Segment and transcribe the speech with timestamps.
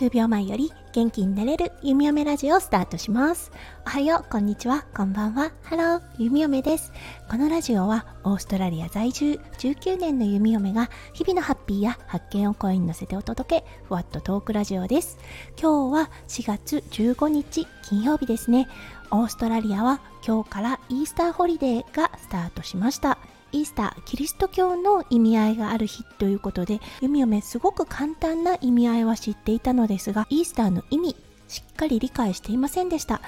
[0.00, 3.52] 数秒前より元気になれる弓嫁ラジオをスタートします。
[3.84, 5.52] おはよう、こんにちは、こんばんは。
[5.62, 6.90] ハロー、弓嫁です。
[7.28, 15.18] このラジオはオーストラリア在住19年の弓嫁が日々のハッピーや発見を声に乗せてお届け、ふわっとトークラジオです。
[15.60, 18.68] 今日は4月15日金曜日ですね。
[19.10, 23.18] オーストラリアは今日からイースターホリデーがスタートしました。
[23.52, 31.16] イースターキリスト教の意味合いがある日ということで弓嫁すごく簡単な意味合いは知っていたのですがイースターの意味
[31.48, 33.20] しっかり理解していませんでした。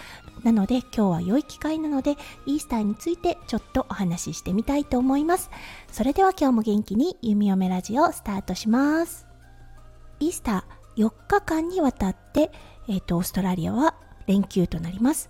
[0.44, 5.50] なので今日は良い機会なのでイースターについてちょっとお話ししてみたいと思います。
[5.90, 9.26] それでは今日も元気に弓嫁ラジオスタートします。
[10.20, 12.52] イースター4日間にわたって、
[12.88, 13.96] えーと、オーストラリアは
[14.28, 15.28] 連休となります。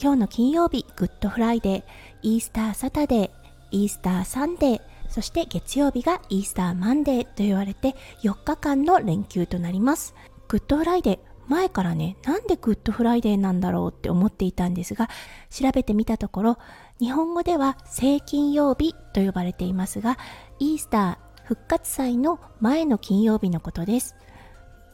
[0.00, 1.82] 今日の金曜日グッドフライデー
[2.22, 3.30] イースターサタデー
[3.70, 10.14] イースターサンデー、そして月曜日がイースターマンデーと言われて4日間の連休となります。
[10.48, 15.08] グッドフライデー、前からね、なんでグッドフライデーなんだろうって思っていたんですが、
[15.50, 16.58] 調べてみたところ、
[17.00, 20.18] 日本語では聖金曜日と呼ばれていますが、
[20.58, 24.14] イースター復活祭の前の金曜日のことです。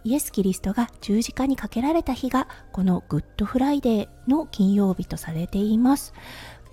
[0.04, 6.12] イエス・キリストが十字架にかけられた日がこのグッドフライデーの金曜日とされています。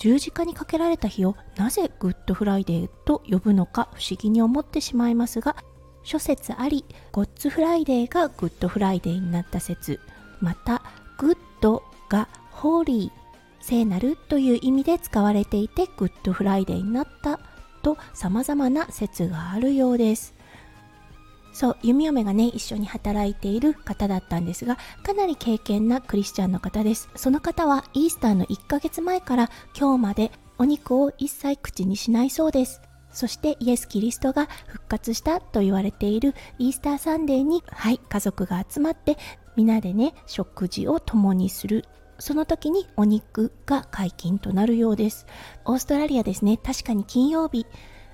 [0.01, 5.55] 十字架にかけられた日をなぜグッドフライデーと呼ぶのか不思議に思ってしまいますが
[6.01, 9.99] 諸説あり God's Friday がグッドフライデーになった説
[10.39, 10.81] また
[11.19, 13.21] Good が Holy
[13.63, 17.39] 聖なるという意味で使われていてグッドフライデーになった
[17.83, 20.33] と様々な説があるようです
[21.53, 27.09] そう弓嫁がね一緒に働いている方だったんですがかなり敬虔なクリスチャンの方です。
[27.15, 32.81] その方はイースターの1ヶ月前から今日までお肉を一切口にしないそうです。
[33.11, 39.17] そしてイエス・キリストが復活したと言われているイースターサンデーにはい家族が集まって
[39.57, 41.85] 皆でね食事を共にする。
[42.19, 45.25] その時にお肉が解禁となるようです。
[45.65, 46.57] オーストラリアですね。
[46.57, 47.65] 確かに金曜日。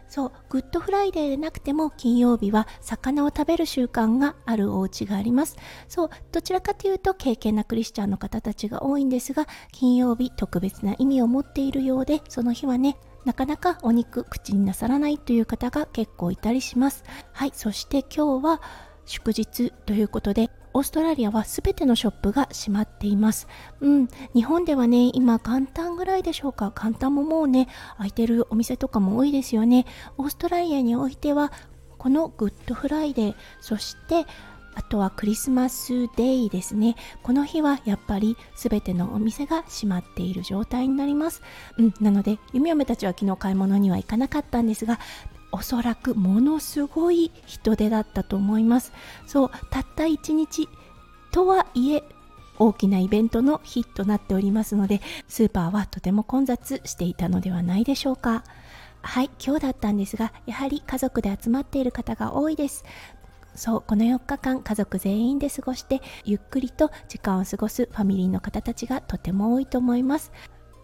[0.07, 5.57] そうグッドフライデーでなくても金曜日は魚を食べる習慣があるお家があります。
[5.87, 17.03] そうどちらかというと敬虔なクリスチャンの方たちが多いんですが金曜日特別な意味を持っているようでその日はねなかなかお肉口になさらないという方が結構いたりします。
[17.33, 18.61] はいそして今日は
[19.05, 23.47] 祝日ということでオーストラリアは全てのショップが閉まっています。
[23.81, 26.69] うん、日本ではね、今元旦ぐらいでしょうか。
[26.69, 27.67] 元旦ももうね、
[27.97, 29.87] 空いてるお店とかも多いですよね。
[30.19, 31.51] オーストラリアにおいては、
[31.97, 34.27] このグッドフライデー、そして
[34.75, 36.95] あとはクリスマスデイですね。
[37.23, 41.41] この日はやっぱり全てのお店が閉まっている状態になります。
[41.79, 44.99] うん、なので、弓嫁たちは昨日買い物には行かなかったんですが、
[45.51, 48.91] おそらくものすごい人手だったと思います。
[49.25, 50.67] そうたった1日
[51.31, 52.03] とはいえ
[52.59, 58.43] 大きなイベントの日となっておりますのでスーパーはとても混雑していたのではないでしょうか。
[59.01, 62.83] はい今日だったんですがやはり家族で集まっている方が多いです。
[63.55, 70.31] そうこの4日間家族全員で過ごしてゆっくりと時間を過ごすファミリーの方たちがとても多いと思います。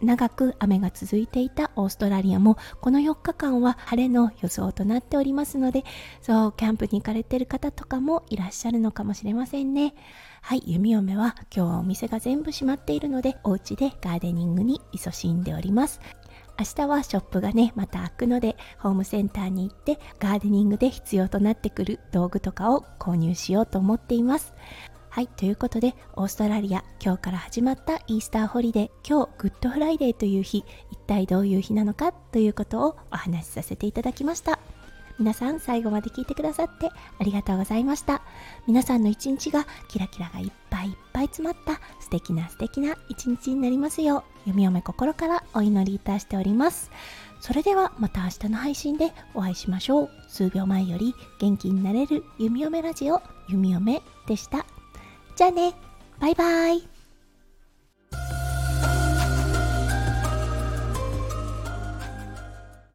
[0.04, 5.84] 長く雨が続いていたオーストラリアもこの4日間は晴れの予想となっておりますので
[6.22, 9.94] そうキャンプに行かれてる方とかもいらっしゃるのかもしれませんね。
[10.42, 16.02] はい弓嫁は今日はお店が全部閉まっているのでお家でガーデニングに勤しんでおります。
[16.60, 24.54] 明日はショップがねまた開くのでホームセンターに行ってガーデニングで必要となってくる道具とかを購入しようと思っています。
[25.14, 34.58] はい、ということで、オーストラリア、今日から始まったイースターホリデー、今日、グッドフライデーという日、一体どういう日なのかということをお話しさせていただきました。
[35.20, 38.24] 皆さん最後まで聞いてくださってありがとうございました。
[38.66, 46.90] 皆さんの一日がキラキラがいっぱいいっぱい詰まった素敵な素敵な一日になりますよう、弓嫁心からお祈りいたしております。
[47.40, 50.10] それではまた明日の配信でお会いしましょう。
[50.28, 54.66] 数秒前より元気になれる弓嫁ラジオ、弓嫁でした。
[55.36, 55.74] じゃあね、
[56.20, 56.93] バイバイ。